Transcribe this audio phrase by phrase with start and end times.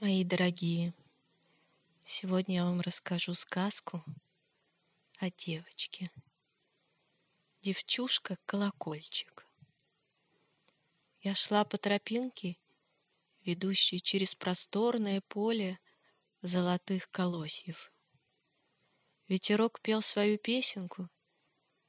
[0.00, 0.94] Мои дорогие,
[2.06, 4.04] сегодня я вам расскажу сказку
[5.18, 6.12] о девочке.
[7.62, 9.44] Девчушка-колокольчик.
[11.20, 12.58] Я шла по тропинке,
[13.42, 15.80] ведущей через просторное поле
[16.42, 17.92] золотых колосьев.
[19.26, 21.08] Ветерок пел свою песенку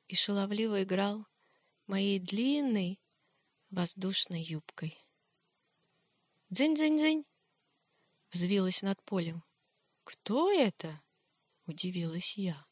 [0.07, 1.28] и шаловливо играл
[1.86, 3.00] моей длинной
[3.70, 4.98] воздушной юбкой.
[6.50, 7.23] «Дзынь-дзынь-дзынь!»
[8.32, 9.44] Взвилась над полем.
[10.04, 11.02] «Кто это?»—
[11.66, 12.66] удивилась я.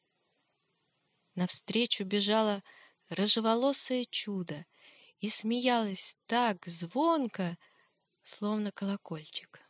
[1.36, 2.64] Навстречу бежало
[3.10, 4.66] рыжеволосое чудо
[5.20, 7.58] и смеялось так звонко,
[8.24, 9.62] словно колокольчик.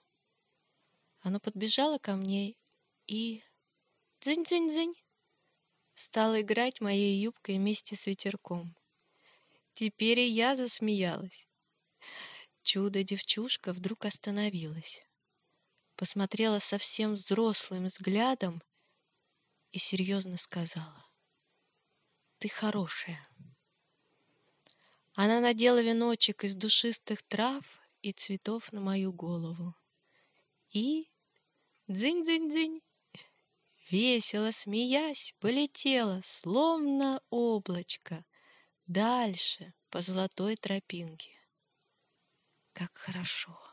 [1.20, 2.56] Оно подбежало ко мне
[3.06, 3.44] и...
[4.22, 4.96] Дзынь-дзынь-дзынь!
[5.96, 8.76] Стало играть моей юбкой вместе с ветерком.
[9.74, 11.48] Теперь и я засмеялась.
[12.64, 15.07] Чудо-девчушка вдруг остановилась
[15.98, 18.62] посмотрела совсем взрослым взглядом
[19.72, 21.06] и серьезно сказала,
[22.38, 23.28] «Ты хорошая».
[25.16, 27.66] Она надела веночек из душистых трав
[28.04, 29.74] и цветов на мою голову.
[30.70, 31.10] И
[31.88, 32.84] дзынь-дзынь-дзынь,
[33.90, 38.24] весело смеясь, полетела, словно облачко,
[38.86, 41.42] дальше по золотой тропинке.
[42.74, 43.67] Как хорошо!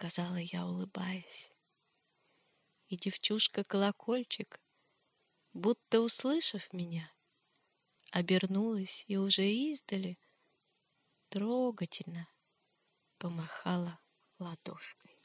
[0.00, 1.52] Сказала я, улыбаясь.
[2.88, 4.58] И девчушка-колокольчик,
[5.52, 7.12] будто услышав меня,
[8.10, 10.18] обернулась и уже издали
[11.28, 12.28] трогательно
[13.18, 14.00] помахала
[14.38, 15.19] ладошкой.